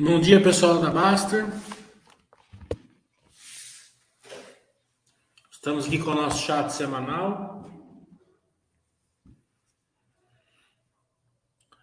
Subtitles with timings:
[0.00, 1.44] Bom dia, pessoal da Baster.
[5.50, 7.68] Estamos aqui com o nosso chat semanal.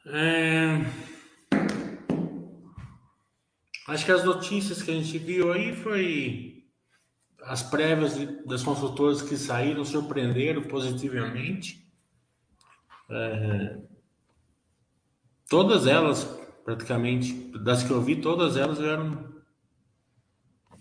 [0.06, 0.78] É...
[3.90, 6.64] Acho que as notícias que a gente viu aí foi
[7.42, 8.16] as prévias
[8.46, 11.86] das consultoras que saíram surpreenderam positivamente.
[13.10, 13.78] É...
[15.50, 19.36] Todas elas praticamente, das que eu vi, todas elas eram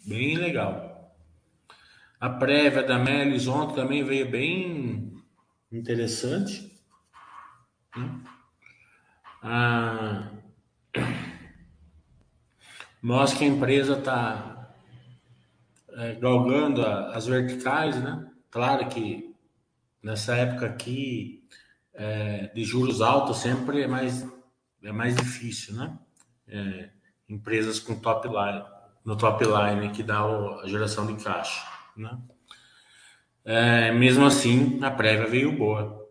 [0.06, 1.14] bem legal.
[2.18, 5.22] A prévia da Melis ontem também veio bem
[5.70, 6.72] interessante.
[7.94, 8.20] Né?
[9.42, 10.30] Ah,
[13.02, 14.74] mostra que a empresa está
[15.90, 18.26] é, galgando a, as verticais, né?
[18.50, 19.36] Claro que
[20.02, 21.46] nessa época aqui
[21.92, 24.26] é, de juros altos sempre é mais
[24.84, 25.98] é mais difícil, né?
[26.46, 26.90] É,
[27.28, 28.64] empresas com top line,
[29.04, 32.18] no top line que dá a geração de caixa, né?
[33.44, 36.02] É, mesmo assim, a prévia veio boa.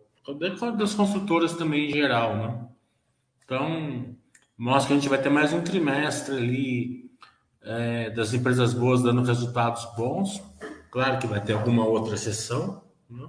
[0.76, 2.68] Das construtoras também em geral, né?
[3.44, 4.16] Então,
[4.56, 7.10] mostra que a gente vai ter mais um trimestre ali
[7.60, 10.42] é, das empresas boas dando resultados bons.
[10.90, 13.28] Claro que vai ter alguma outra sessão, né?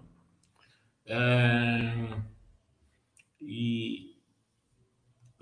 [1.07, 2.17] É,
[3.41, 4.15] e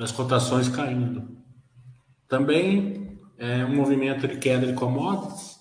[0.04, 1.38] das cotações caindo.
[2.28, 5.58] Também é um movimento de queda de commodities.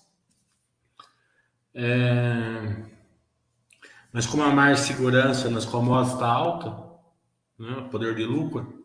[1.72, 2.76] É,
[4.12, 6.70] mas como a mais segurança nas commodities está alta,
[7.56, 8.84] né, poder de lucro,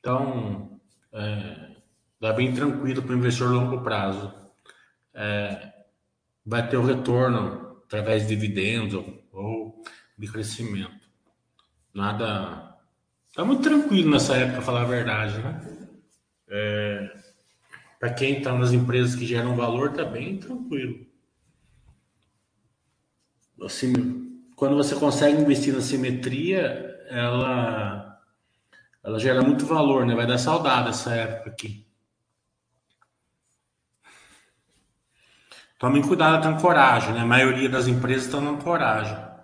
[0.00, 0.80] então
[1.12, 1.76] é,
[2.20, 4.34] dá bem tranquilo para o investidor a longo prazo.
[5.14, 5.74] É,
[6.44, 9.80] vai ter o retorno através de dividendos ou
[10.18, 11.06] de crescimento.
[11.94, 12.75] Nada
[13.36, 15.60] Tá muito tranquilo nessa época, falar a verdade, né?
[16.48, 17.10] É,
[18.00, 21.06] para quem está nas empresas que geram valor, tá bem tranquilo.
[23.62, 23.92] Assim,
[24.56, 28.18] quando você consegue investir na simetria, ela,
[29.04, 30.14] ela gera muito valor, né?
[30.14, 31.86] Vai dar saudade essa época aqui.
[35.78, 37.20] Tomem cuidado com coragem, né?
[37.20, 39.35] A maioria das empresas estão dando coragem.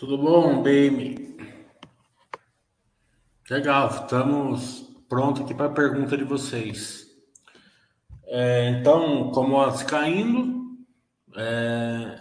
[0.00, 1.36] Tudo bom, Baby?
[3.50, 7.06] Legal, estamos prontos aqui para a pergunta de vocês.
[8.24, 10.78] É, então, commodities caindo,
[11.36, 12.18] é,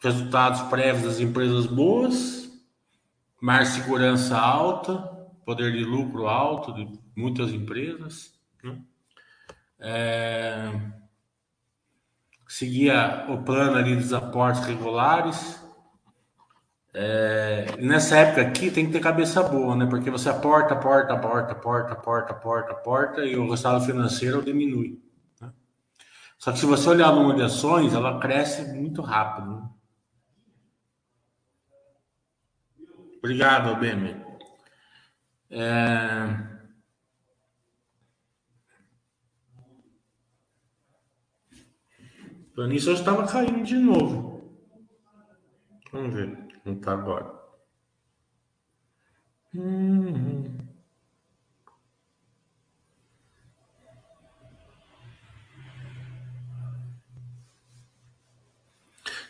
[0.00, 2.48] resultados prévios das empresas boas,
[3.40, 4.98] mais segurança alta,
[5.44, 8.32] poder de lucro alto de muitas empresas.
[8.62, 8.80] Né?
[9.80, 10.80] É,
[12.46, 15.63] seguia o plano ali dos aportes regulares
[16.96, 19.84] é, nessa época aqui tem que ter cabeça boa, né?
[19.84, 25.02] Porque você aporta, porta, porta, porta, porta, porta, porta e o resultado financeiro diminui.
[25.40, 25.52] Né?
[26.38, 29.56] Só que se você olhar o número de ações, ela cresce muito rápido.
[29.56, 29.68] Né?
[33.18, 34.14] Obrigado, Bemi.
[35.50, 36.54] É...
[42.68, 44.62] Nisso eu estava caindo de novo.
[45.90, 46.43] Vamos ver.
[46.64, 47.30] Não tá agora.
[49.54, 50.64] Hum.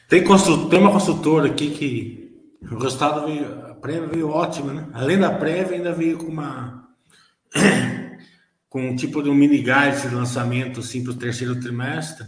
[0.08, 0.22] Tem.
[0.70, 4.88] Tem uma construtora aqui que o resultado veio, a prévia veio ótima, né?
[4.92, 6.88] Além da prévia, ainda veio com uma
[8.68, 12.26] com um tipo de um mini guide de lançamento assim para o terceiro trimestre.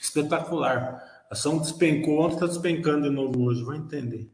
[0.00, 1.11] Espetacular.
[1.32, 4.30] A ação despencou ontem, está despencando de novo hoje, vai entender.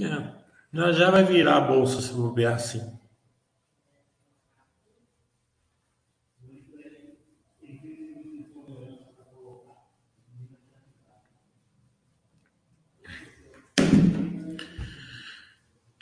[0.00, 3.00] É, já vai virar a bolsa se bobear assim.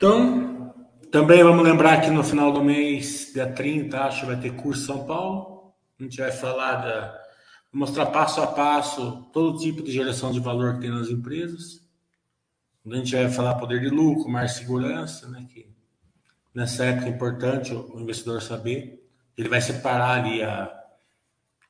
[0.00, 0.74] Então,
[1.12, 5.04] Também vamos lembrar que no final do mês, dia 30, acho, vai ter curso São
[5.04, 5.74] Paulo.
[5.98, 7.22] A gente vai falar da.
[7.70, 11.86] mostrar passo a passo todo tipo de geração de valor que tem nas empresas.
[12.90, 15.46] A gente vai falar poder de lucro, mais segurança, né?
[15.52, 15.70] Que
[16.54, 19.06] nessa época é importante o investidor saber.
[19.36, 20.72] Ele vai separar ali a,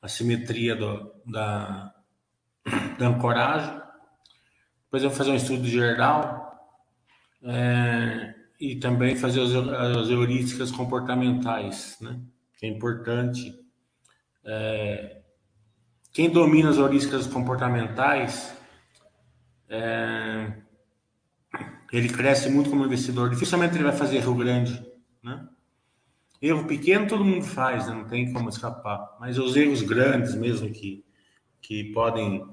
[0.01, 1.93] a simetria do, da,
[2.97, 3.81] da ancoragem.
[4.85, 6.50] Depois eu vou fazer um estudo geral
[7.43, 12.19] é, e também fazer as, as heurísticas comportamentais, né?
[12.57, 13.53] Que é importante.
[14.45, 15.21] É,
[16.13, 18.55] quem domina as heurísticas comportamentais,
[19.69, 20.53] é,
[21.91, 23.29] ele cresce muito como investidor.
[23.29, 24.85] Dificilmente ele vai fazer erro grande,
[25.23, 25.47] né?
[26.41, 27.93] Erro pequeno todo mundo faz, né?
[27.93, 29.15] não tem como escapar.
[29.19, 31.05] Mas os erros grandes mesmo que,
[31.61, 32.43] que podem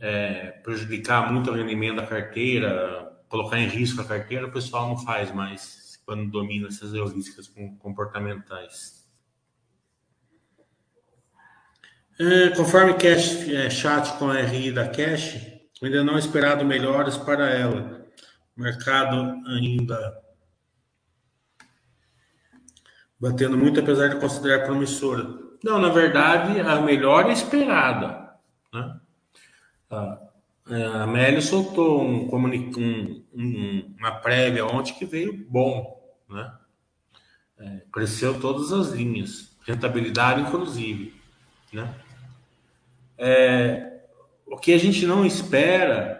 [0.00, 4.98] é, prejudicar muito o rendimento da carteira, colocar em risco a carteira, o pessoal não
[4.98, 9.06] faz mais quando domina essas heurísticas comportamentais.
[12.18, 15.36] É, conforme cash, é, chat com a RI da Cash,
[15.80, 18.06] ainda não esperado melhores para ela.
[18.56, 19.16] Mercado
[19.46, 20.20] ainda
[23.20, 25.28] batendo muito, apesar de considerar promissora.
[25.62, 28.30] Não, na verdade, a melhor é esperada.
[28.72, 29.00] Né?
[29.90, 30.27] A, é,
[30.70, 35.98] a Amélia soltou um, um, um, uma prévia ontem que veio bom.
[36.28, 36.58] Né?
[37.58, 41.14] É, cresceu todas as linhas, rentabilidade inclusive.
[41.72, 41.94] Né?
[43.16, 44.02] É,
[44.46, 46.18] o que a gente não espera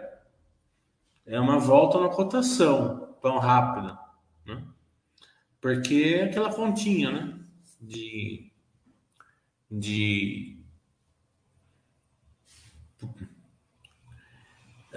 [1.27, 3.99] é uma volta na cotação tão rápida,
[4.47, 4.63] né?
[5.61, 7.39] Porque é aquela continha, né?
[7.81, 8.51] De,
[9.71, 10.59] de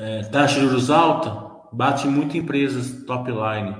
[0.01, 3.77] é, taxa de juros alta bate muito empresas top line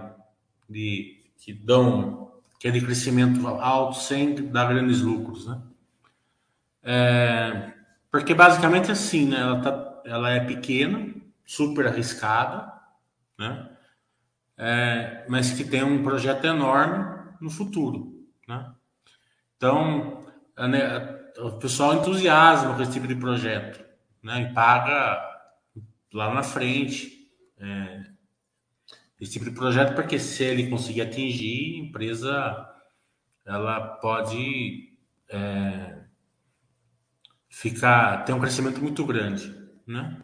[0.70, 5.60] de, que dão que é de crescimento alto sem dar grandes lucros, né?
[6.84, 7.74] É,
[8.12, 9.40] porque basicamente é assim, né?
[9.40, 11.12] Ela, tá, ela é pequena,
[11.44, 12.72] super arriscada,
[13.36, 13.68] né?
[14.56, 17.04] É, mas que tem um projeto enorme
[17.42, 18.72] no futuro, né?
[19.58, 20.24] Então,
[20.56, 23.84] a, o pessoal entusiasma com esse tipo de projeto,
[24.22, 24.44] né?
[24.44, 25.31] E paga
[26.13, 28.03] lá na frente é,
[29.20, 32.68] esse tipo de projeto, porque se ele conseguir atingir, a empresa
[33.46, 34.94] ela pode
[35.30, 36.03] é,
[37.50, 40.22] ficar ter um crescimento muito grande, né?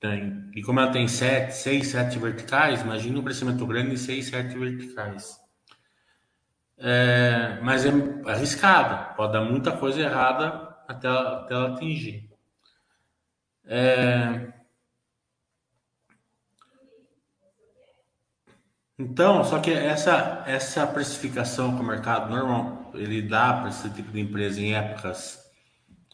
[0.00, 0.50] Tem.
[0.54, 4.58] E como ela tem sete, seis, sete verticais, imagina um crescimento grande em seis, sete
[4.58, 5.38] verticais.
[6.78, 7.90] É, mas é
[8.24, 12.30] arriscado, pode dar muita coisa errada até até ela atingir.
[13.66, 14.59] É,
[19.00, 24.12] então, só que essa, essa precificação que o mercado normal ele dá para esse tipo
[24.12, 25.40] de empresa em épocas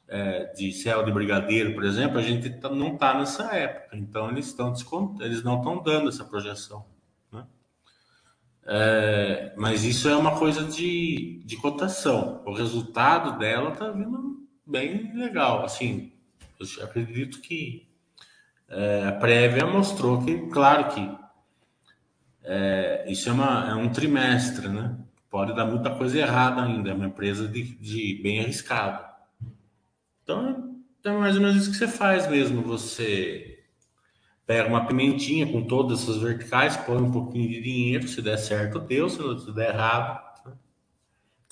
[0.07, 3.97] é, de céu de brigadeiro, por exemplo, a gente tá, não está nessa época.
[3.97, 4.73] Então eles estão
[5.21, 6.87] eles não estão dando essa projeção.
[7.33, 7.45] Né?
[8.67, 12.41] É, mas isso é uma coisa de, de cotação.
[12.47, 15.65] O resultado dela está vindo bem legal.
[15.65, 16.13] Assim,
[16.61, 17.89] eu acredito que
[18.69, 21.26] é, a prévia mostrou que, claro que
[22.47, 24.97] é, isso é, uma, é um trimestre, né?
[25.29, 26.91] Pode dar muita coisa errada ainda.
[26.91, 29.05] É uma empresa de, de bem arriscada.
[30.23, 32.63] Então, é mais ou menos isso que você faz mesmo.
[32.63, 33.65] Você
[34.47, 38.79] pega uma pimentinha com todas essas verticais, põe um pouquinho de dinheiro, se der certo,
[38.79, 40.23] deu, se der errado.
[40.47, 40.53] Né?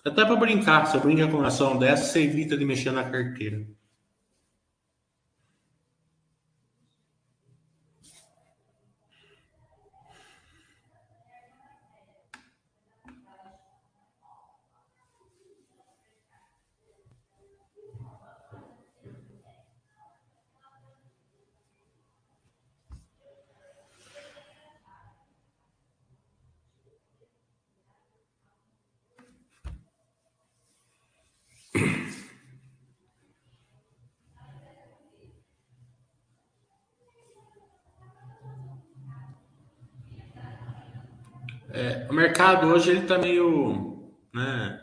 [0.04, 3.02] Até para brincar, se eu brinca com uma ação dessa, você evita de mexer na
[3.02, 3.66] carteira.
[41.74, 44.80] É, o mercado hoje ele está meio, né?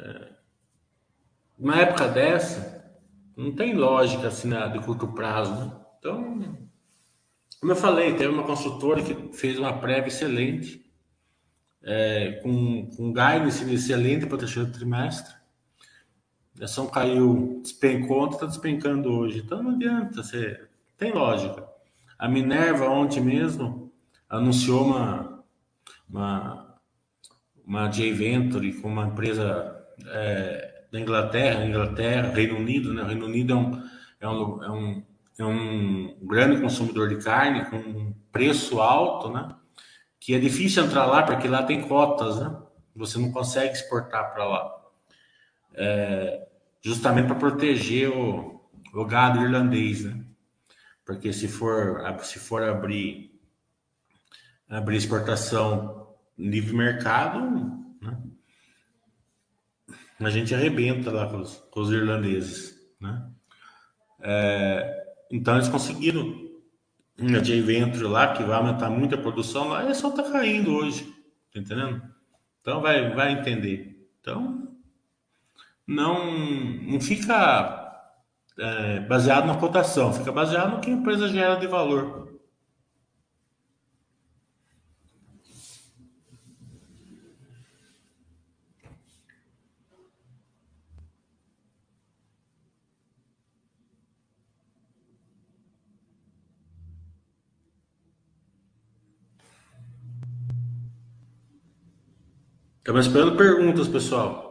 [0.00, 0.28] É,
[1.56, 2.92] uma época dessa
[3.36, 5.54] não tem lógica assim né, de curto prazo.
[5.54, 5.72] Né?
[6.00, 6.68] Então,
[7.60, 10.84] como eu falei, teve uma consultora que fez uma prévia excelente,
[11.84, 15.32] é, com, com guidance excelente para o terceiro trimestre.
[16.60, 19.38] A ação caiu, despencou, está despencando hoje.
[19.38, 20.66] Então não adianta, você
[20.98, 21.64] tem lógica.
[22.18, 23.85] A Minerva ontem mesmo
[24.28, 25.44] anunciou uma,
[26.08, 26.78] uma,
[27.64, 33.02] uma J-Venture com uma empresa é, da Inglaterra, Inglaterra, Reino Unido, né?
[33.02, 33.82] O Reino Unido é um,
[34.20, 35.02] é um, é um,
[35.38, 39.54] é um grande consumidor de carne com um preço alto, né?
[40.18, 42.56] Que é difícil entrar lá porque lá tem cotas, né?
[42.94, 44.76] Você não consegue exportar para lá.
[45.74, 46.46] É,
[46.82, 48.60] justamente para proteger o,
[48.94, 50.24] o gado irlandês, né?
[51.04, 53.25] Porque se for, se for abrir,
[54.68, 57.40] abrir exportação livre mercado,
[58.00, 58.22] né?
[60.20, 63.30] a gente arrebenta lá com os, com os irlandeses, né?
[64.20, 66.46] É, então eles conseguiram
[67.18, 70.72] uma J Venture lá que vai aumentar muito a produção lá, e só tá caindo
[70.72, 71.04] hoje,
[71.52, 72.02] tá entendendo?
[72.60, 74.08] Então vai, vai entender.
[74.20, 74.68] Então
[75.86, 76.32] não,
[76.82, 78.02] não fica
[78.58, 82.25] é, baseado na cotação, fica baseado no que a empresa gera de valor.
[102.86, 104.45] Estamos esperando perguntas, pessoal.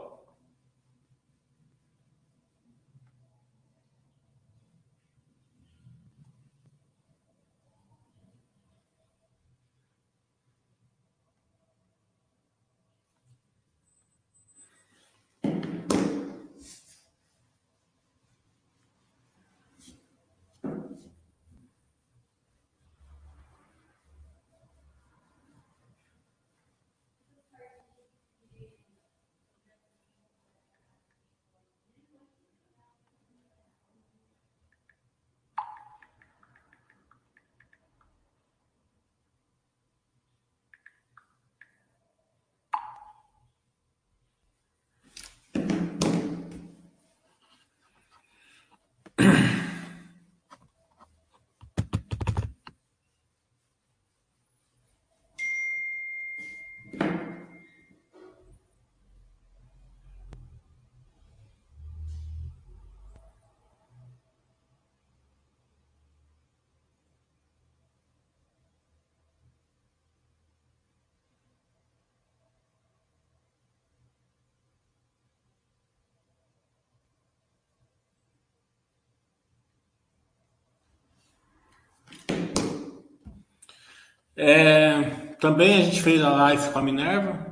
[84.35, 85.01] É,
[85.39, 87.45] também a gente fez a live com a Minerva,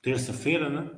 [0.00, 0.90] terça-feira, né?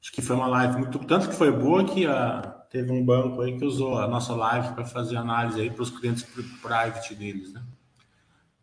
[0.00, 0.98] Acho que foi uma live muito.
[1.00, 4.74] Tanto que foi boa que a, teve um banco aí que usou a nossa live
[4.74, 6.22] para fazer análise aí para os clientes
[6.60, 7.62] private deles, né?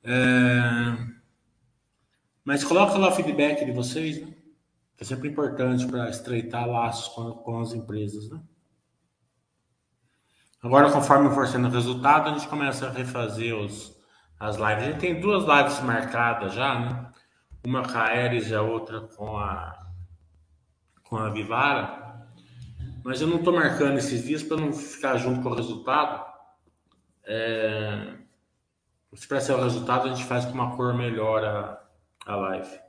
[0.03, 0.97] É,
[2.43, 4.33] mas coloca lá o feedback de vocês, né?
[4.99, 8.39] é sempre importante para estreitar laços com, com as empresas, né?
[10.61, 13.97] Agora, conforme for sendo resultado, a gente começa a refazer os,
[14.39, 14.83] as lives.
[14.83, 17.11] A gente tem duas lives marcadas já, né?
[17.65, 19.79] Uma com a Ares e a outra com a
[21.03, 22.27] com a Vivara.
[23.03, 26.25] Mas eu não estou marcando esses dias para não ficar junto com o resultado.
[27.25, 28.17] É...
[29.13, 31.83] Se para ser o resultado, a gente faz com uma cor melhor a,
[32.25, 32.79] a live.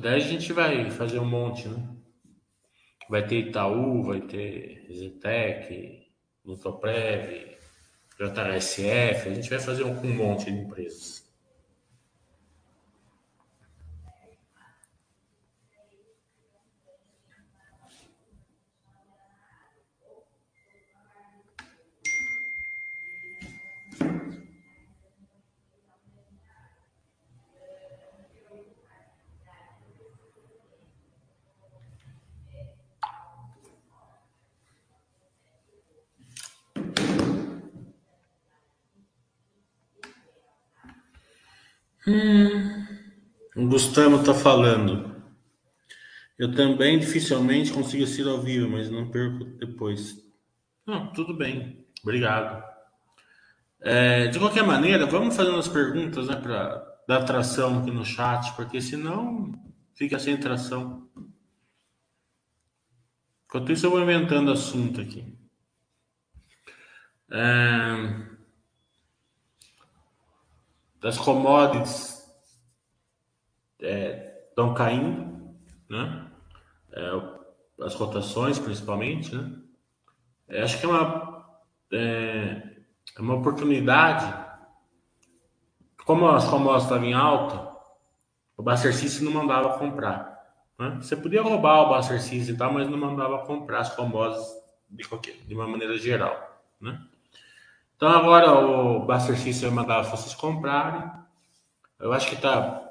[0.00, 1.96] Daí a gente vai fazer um monte, né?
[3.08, 5.99] Vai ter Itaú, vai ter Zetec,
[6.44, 7.56] Lutoprev,
[8.18, 11.29] JSF, a gente vai fazer um, um monte de empresas.
[43.56, 45.10] O Gustavo está falando.
[46.38, 50.16] Eu também dificilmente consigo assistir ao vivo, mas não perco depois.
[50.86, 51.86] Não, tudo bem.
[52.02, 52.64] Obrigado.
[53.80, 58.54] É, de qualquer maneira, vamos fazendo as perguntas né, para dar tração aqui no chat,
[58.56, 59.52] porque senão
[59.94, 61.08] fica sem tração.
[63.46, 65.36] Enquanto isso, eu vou inventando assunto aqui.
[67.30, 68.30] É,
[71.00, 72.20] das commodities
[73.78, 75.54] estão é, caindo,
[75.88, 76.30] né?
[76.92, 79.56] É, as cotações, principalmente, né?
[80.48, 81.46] É, acho que é uma,
[81.92, 82.76] é,
[83.16, 84.50] é uma oportunidade
[86.04, 87.70] como as commodities estavam em alta,
[88.56, 90.30] o System não mandava comprar.
[90.78, 90.98] Né?
[91.00, 94.48] Você podia roubar o System e tal, mas não mandava comprar as commodities
[94.90, 96.60] de, qualquer, de uma maneira geral.
[96.80, 97.00] Né?
[98.00, 101.06] Então agora o Buster System mandava vocês comprarem.
[101.98, 102.82] Eu acho que está,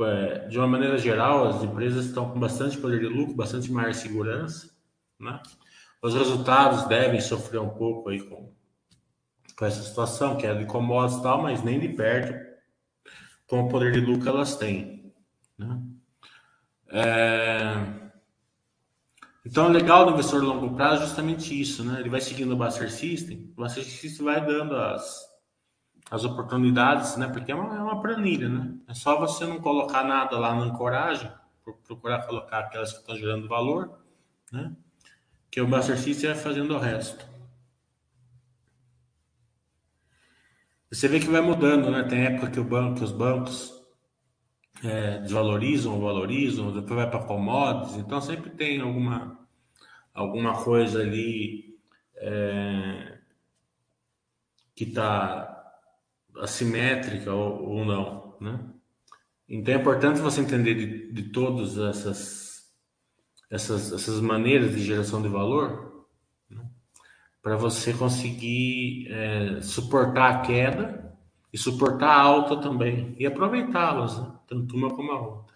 [0.00, 3.92] é, de uma maneira geral, as empresas estão com bastante poder de lucro, bastante maior
[3.92, 4.74] segurança.
[5.18, 5.38] Né?
[6.00, 8.50] Os resultados devem sofrer um pouco aí com,
[9.58, 12.32] com essa situação, que é de commodities e tal, mas nem de perto
[13.46, 15.12] com o poder de lucro elas têm.
[15.58, 15.82] Né?
[16.88, 17.99] É...
[19.50, 21.98] Então, o legal do investidor longo prazo é justamente isso, né?
[21.98, 25.28] Ele vai seguindo o Buster System, o Buster System vai dando as,
[26.08, 27.26] as oportunidades, né?
[27.26, 28.72] Porque é uma, é uma planilha, né?
[28.86, 31.28] É só você não colocar nada lá na ancoragem,
[31.84, 33.98] procurar colocar aquelas que estão gerando valor,
[34.52, 34.72] né?
[35.50, 37.28] Que o Buster System vai fazendo o resto.
[40.92, 42.04] Você vê que vai mudando, né?
[42.04, 43.80] Tem época que, o banco, que os bancos
[44.84, 49.39] é, desvalorizam ou valorizam, depois vai para commodities, então sempre tem alguma,
[50.14, 51.78] alguma coisa ali
[52.16, 53.18] é,
[54.74, 55.56] que está
[56.38, 58.60] assimétrica ou, ou, não, né?
[59.48, 62.72] Então é importante você entender de, de todas essas,
[63.50, 65.90] essas, essas maneiras de geração de valor
[67.42, 71.16] para você conseguir é, suportar a queda
[71.52, 74.32] e suportar a alta também e aproveitá-las, né?
[74.46, 75.49] tanto uma como a outra.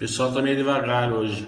[0.00, 1.46] Pessoal tá meio devagar hoje.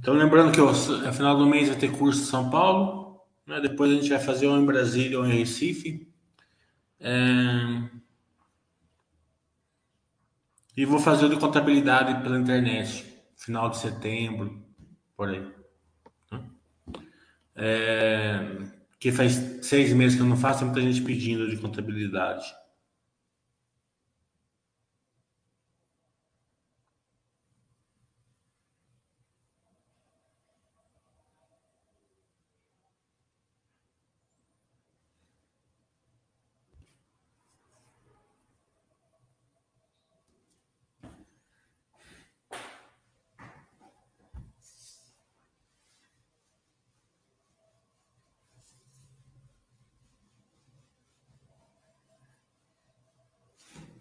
[0.00, 3.60] Então, lembrando que no final do mês vai ter curso em São Paulo, né?
[3.60, 6.12] depois a gente vai fazer um em Brasília ou em Recife.
[7.00, 8.04] É...
[10.76, 14.64] E vou fazer o de contabilidade pela internet, final de setembro,
[15.16, 15.52] por aí.
[16.32, 16.50] Né?
[17.54, 18.40] É...
[18.98, 22.44] Que faz seis meses que eu não faço, tem muita gente pedindo de contabilidade.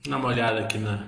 [0.05, 1.07] Dá uma olhada aqui na,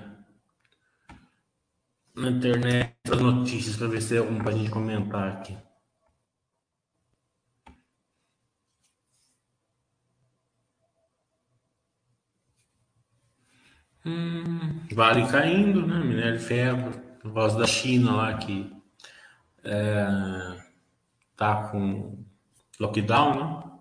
[2.16, 5.58] na internet, as notícias, para ver se tem algum para a gente comentar aqui.
[14.06, 16.00] Hum, vale caindo, né?
[16.00, 18.72] Minério de ferro, voz da China lá que
[19.64, 20.06] é,
[21.36, 22.24] tá com
[22.80, 23.75] lockdown, né?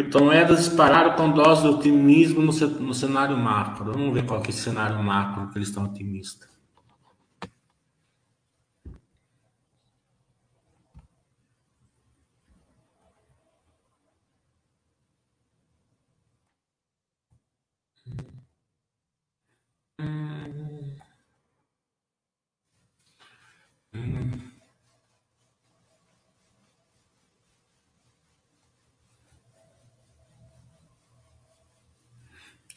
[0.00, 3.92] Criptomoedas dispararam com dose de otimismo no, cenário macro.
[3.92, 6.48] Vamos ver qual que é o cenário macro que eles estão otimistas.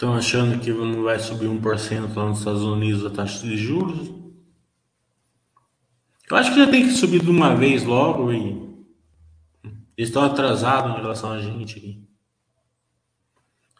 [0.04, 4.12] Estão achando que não vai subir 1% lá nos Estados Unidos a taxa de juros.
[6.30, 8.50] Eu acho que já tem que subir de uma vez logo e
[9.96, 12.06] eles estão atrasados em relação a gente aqui.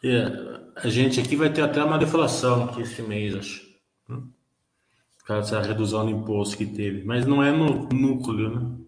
[0.02, 0.16] E
[0.76, 3.62] a gente aqui vai ter até uma deflação aqui esse mês, acho.
[4.06, 7.04] Por causa dessa redução de imposto que teve.
[7.04, 8.78] Mas não é no núcleo, né?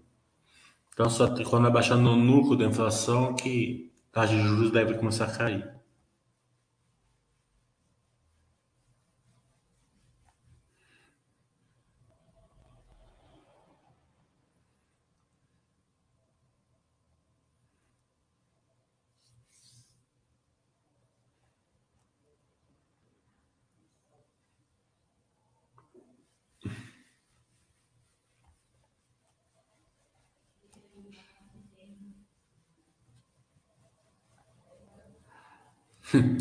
[0.94, 5.26] Então, só quando abaixar no núcleo da inflação que a taxa de juros deve começar
[5.26, 5.75] a cair.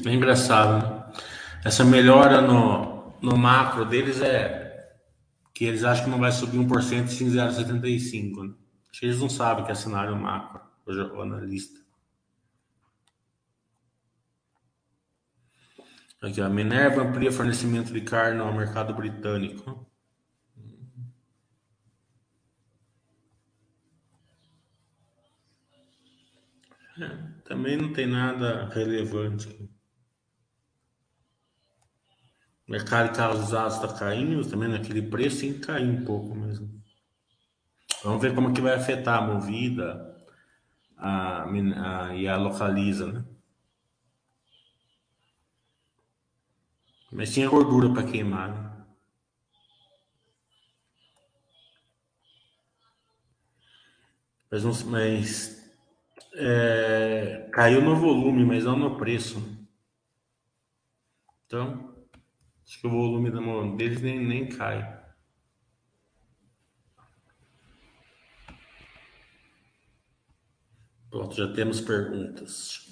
[0.06, 1.13] É engraçado, né?
[1.63, 4.65] Essa melhora no, no macro deles é
[5.54, 8.47] que eles acham que não vai subir 1% em 0,75.
[8.47, 8.54] Né?
[9.01, 11.84] Eles não sabem que é cenário macro, o analista.
[16.21, 19.86] Aqui, a Minerva amplia fornecimento de carne ao mercado britânico.
[26.99, 29.48] É, também não tem nada relevante.
[32.68, 36.36] O mercado de carros usados está caindo, também naquele preço tem que cair um pouco
[36.36, 36.84] mesmo.
[38.04, 40.16] Vamos ver como que vai afetar a movida
[40.98, 43.26] a, a, e a localiza, né?
[47.12, 48.50] Mas tinha gordura para queimar.
[48.50, 48.86] Né?
[54.52, 55.64] Mas, mas
[56.38, 59.41] é, caiu no volume, mas não no preço.
[61.45, 61.95] Então,
[62.65, 63.32] acho que o volume
[63.78, 65.04] deles nem, nem cai.
[71.10, 72.86] Pronto, já temos perguntas.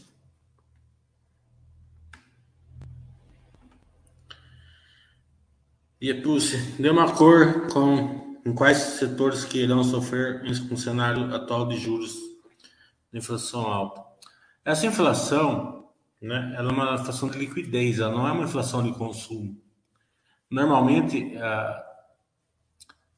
[5.99, 11.67] E Pulse, dê uma cor com em quais setores que irão sofrer o cenário atual
[11.67, 12.22] de juros
[13.19, 14.03] inflação alta.
[14.65, 15.89] Essa inflação,
[16.21, 19.61] né, ela é uma inflação de liquidez, ela não é uma inflação de consumo.
[20.49, 21.85] Normalmente, a,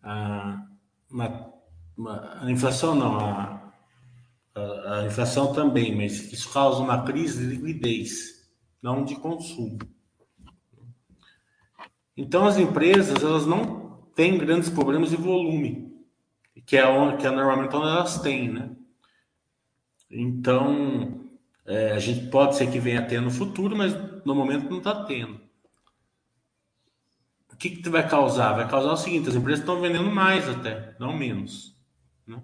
[0.03, 0.65] a,
[1.09, 1.53] uma,
[1.95, 3.71] uma, a inflação não, a,
[4.55, 8.49] a, a inflação também, mas isso causa uma crise de liquidez,
[8.81, 9.77] não de consumo.
[12.17, 15.93] Então, as empresas, elas não têm grandes problemas de volume,
[16.65, 18.75] que é, que é normalmente onde elas têm, né?
[20.17, 21.21] Então,
[21.65, 25.03] é, a gente pode ser que venha ter no futuro, mas no momento não está
[25.03, 25.41] tendo.
[27.51, 28.53] O que, que vai causar?
[28.53, 31.75] Vai causar o seguinte: as empresas estão vendendo mais até, não menos.
[32.25, 32.41] Né?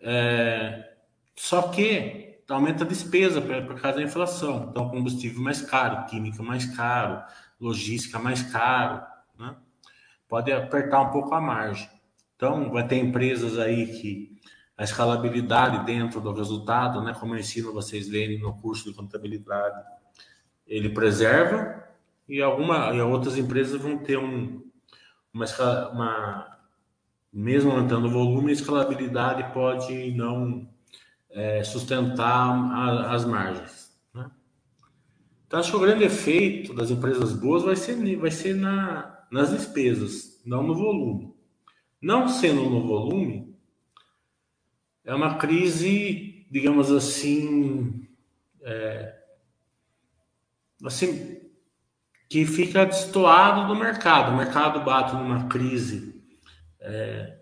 [0.00, 0.96] É,
[1.34, 4.68] só que aumenta a despesa por causa da inflação.
[4.70, 7.22] Então, combustível mais caro, química mais caro,
[7.58, 9.02] logística mais caro.
[9.38, 9.56] Né?
[10.28, 11.88] Pode apertar um pouco a margem.
[12.36, 14.36] Então, vai ter empresas aí que
[14.76, 19.82] a escalabilidade dentro do resultado, né, como eu ensino vocês verem no curso de contabilidade,
[20.66, 21.84] ele preserva
[22.28, 24.62] e alguma e outras empresas vão ter um
[25.32, 26.58] uma, uma
[27.32, 30.68] mesmo aumentando o volume, a escalabilidade pode não
[31.30, 33.94] é, sustentar a, as margens.
[34.14, 34.30] Né?
[35.46, 39.50] Então, acho que o grande efeito das empresas boas vai ser, vai ser na, nas
[39.50, 41.34] despesas, não no volume.
[42.00, 43.54] Não sendo no volume,
[45.06, 48.06] é uma crise, digamos assim,
[48.60, 49.14] é,
[50.84, 51.40] assim
[52.28, 54.32] que fica destoado do mercado.
[54.32, 56.20] O mercado bate numa crise
[56.80, 57.38] é,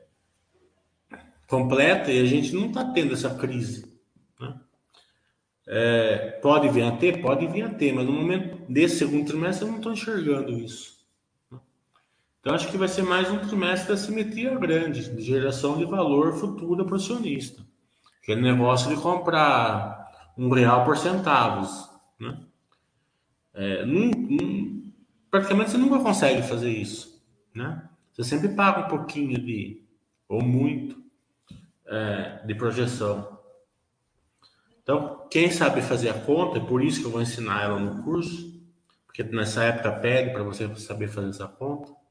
[1.49, 3.91] completa e a gente não está tendo essa crise.
[4.39, 4.61] Né?
[5.67, 7.23] É, pode vir a ter?
[7.23, 10.94] Pode vir a ter, mas no momento desse segundo trimestre eu não estou enxergando isso.
[12.45, 16.35] Então, acho que vai ser mais um trimestre da simetria grande, de geração de valor
[16.35, 17.67] futuro para o acionista.
[18.21, 21.89] Aquele negócio de comprar um real por centavos.
[22.21, 22.39] Né?
[23.55, 23.83] É,
[25.31, 27.19] praticamente você nunca consegue fazer isso.
[27.55, 27.83] Né?
[28.13, 29.83] Você sempre paga um pouquinho de,
[30.29, 31.03] ou muito,
[31.87, 33.39] é, de projeção.
[34.83, 38.03] Então, quem sabe fazer a conta, é por isso que eu vou ensinar ela no
[38.03, 38.63] curso,
[39.07, 42.04] porque nessa época pede para você saber fazer essa conta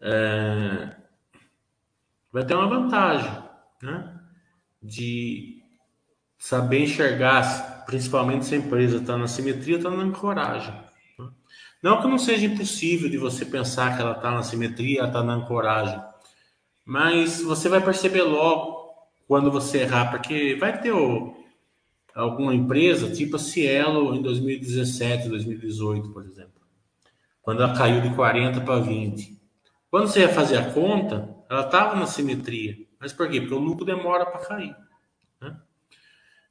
[0.00, 0.96] é,
[2.32, 3.30] vai ter uma vantagem,
[3.82, 4.20] né?
[4.82, 5.62] De
[6.38, 10.74] saber enxergar principalmente se a empresa está na simetria, está na ancoragem.
[11.82, 15.34] Não que não seja impossível de você pensar que ela está na simetria, está na
[15.34, 16.00] ancoragem,
[16.84, 18.80] mas você vai perceber logo
[19.26, 21.34] quando você errar, porque vai ter o,
[22.14, 26.60] alguma empresa, tipo a Cielo em 2017, 2018, por exemplo,
[27.40, 29.39] quando ela caiu de 40 para 20.
[29.90, 32.76] Quando você ia fazer a conta, ela estava na simetria.
[32.98, 33.40] Mas por quê?
[33.40, 34.76] Porque o lucro demora para cair.
[35.40, 35.56] Né?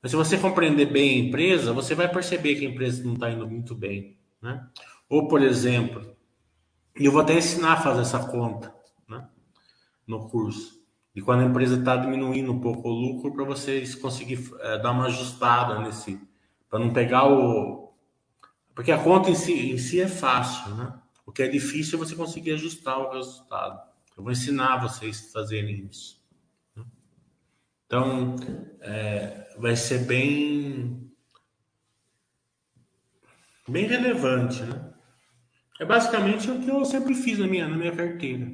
[0.02, 3.30] Mas se você compreender bem a empresa, você vai perceber que a empresa não está
[3.30, 4.18] indo muito bem.
[4.42, 4.68] Né?
[5.08, 6.16] Ou, por exemplo,
[7.00, 8.76] e eu vou até ensinar a fazer essa conta
[9.08, 9.26] né?
[10.06, 10.80] no curso.
[11.16, 14.92] E quando a empresa está diminuindo um pouco o lucro, para vocês conseguir é, dar
[14.92, 16.20] uma ajustada nesse.
[16.70, 17.94] Para não pegar o.
[18.76, 20.94] Porque a conta em si, em si é fácil, né?
[21.30, 23.88] O que é difícil é você conseguir ajustar o resultado.
[24.18, 26.20] Eu vou ensinar vocês a fazerem isso.
[26.76, 26.84] Né?
[27.86, 28.36] Então,
[28.82, 31.08] é, vai ser bem.
[33.68, 34.92] bem relevante, né?
[35.80, 38.52] É basicamente o que eu sempre fiz na minha, na minha carteira.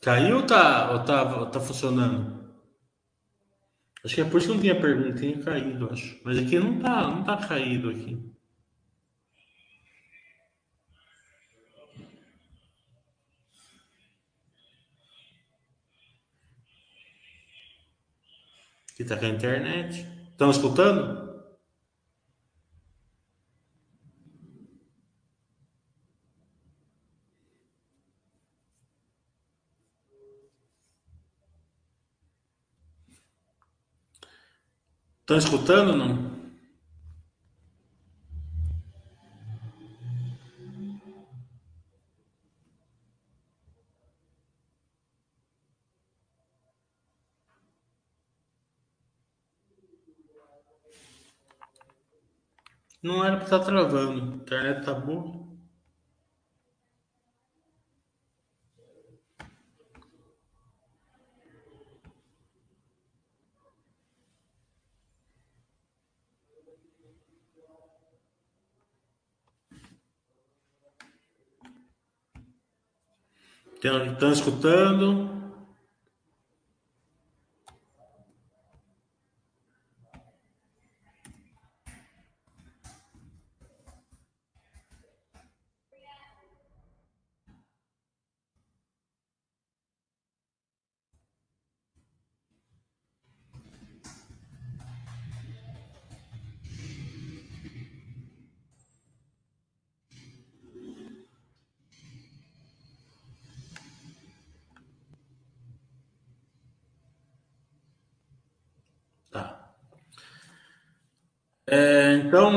[0.00, 2.40] Caiu ou tá, ou tá, ou tá funcionando?
[4.02, 6.18] Acho que é por isso que não tinha pergunta, tinha caído, acho.
[6.24, 8.18] Mas aqui não tá, não tá caído aqui.
[18.92, 20.06] Aqui tá com a internet.
[20.32, 21.29] Estão escutando?
[35.30, 36.28] Estão escutando não?
[53.00, 54.32] Não era para estar tá travando.
[54.32, 55.49] A internet tá boa.
[73.82, 75.39] Estão escutando?
[111.72, 112.50] É, então,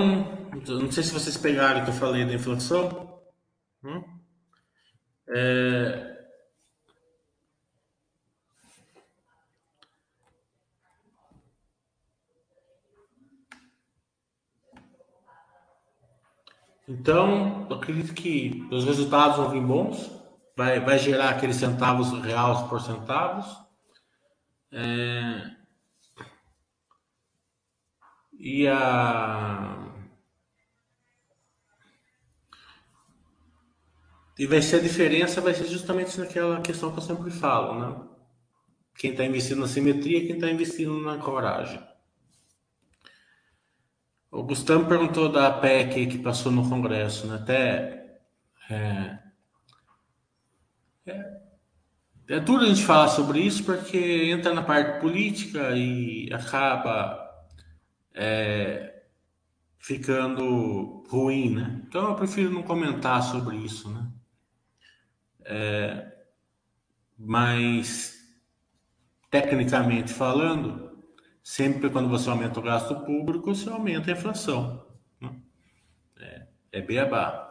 [0.66, 3.22] não sei se vocês pegaram o que eu falei da inflação.
[3.84, 4.04] Hum?
[5.30, 6.26] É,
[16.88, 20.12] então, eu acredito que os resultados vão vir bons,
[20.58, 23.46] vai, vai gerar aqueles centavos reais por centavos.
[24.72, 25.63] É,
[28.44, 29.90] e a.
[34.38, 38.10] E vai ser a diferença, vai ser justamente naquela questão que eu sempre falo, né?
[38.96, 41.82] Quem está investindo na simetria quem está investindo na coragem.
[44.30, 47.36] O Gustavo perguntou da PEC que passou no Congresso, né?
[47.36, 48.20] Até.
[48.70, 49.20] É,
[51.06, 51.42] é,
[52.28, 57.23] é duro a gente falar sobre isso porque entra na parte política e acaba
[58.14, 59.04] é,
[59.80, 61.82] ficando ruim, né?
[61.88, 64.12] Então eu prefiro não comentar sobre isso, né?
[65.46, 66.14] É,
[67.18, 68.14] mas
[69.30, 71.04] tecnicamente falando,
[71.44, 74.86] sempre quando você aumenta o gasto público, você aumenta a inflação.
[75.20, 75.36] Né?
[76.20, 77.43] É, é beabá.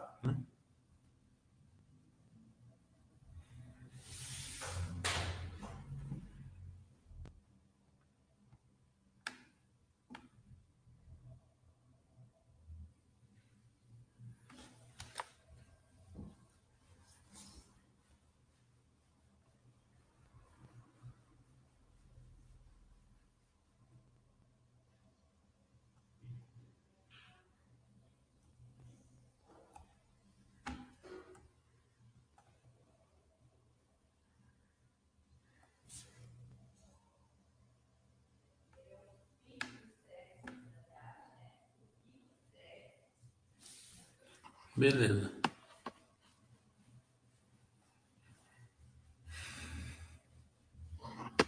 [44.83, 45.31] Beleza.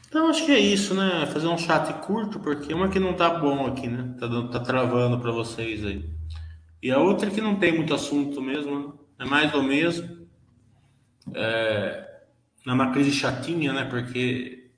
[0.07, 1.25] Então acho que é isso, né?
[1.25, 4.15] Fazer um chat curto, porque uma que não tá bom aqui, né?
[4.17, 6.09] Tá, tá travando para vocês aí.
[6.81, 8.93] E a outra que não tem muito assunto mesmo, né?
[9.19, 10.29] É mais do mesmo.
[11.35, 12.21] É
[12.65, 13.83] uma crise chatinha, né?
[13.83, 14.71] Porque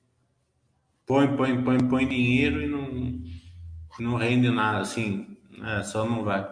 [1.06, 3.22] põe, põe, põe, põe dinheiro e não,
[4.00, 5.84] não rende nada, assim, né?
[5.84, 6.44] Só não vai.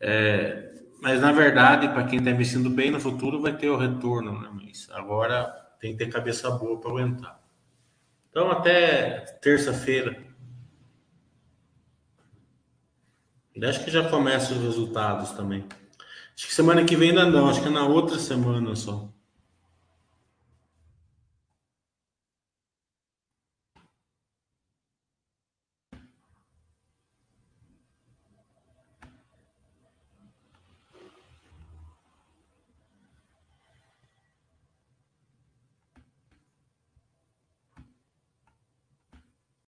[0.00, 0.73] É,
[1.04, 4.48] mas na verdade, para quem está investindo bem no futuro, vai ter o retorno, né?
[4.54, 5.44] Mas agora
[5.78, 7.38] tem que ter cabeça boa para aguentar.
[8.30, 10.16] Então, até terça-feira.
[13.62, 15.66] Acho que já começa os resultados também.
[16.34, 19.12] Acho que semana que vem ainda não, acho que é na outra semana só.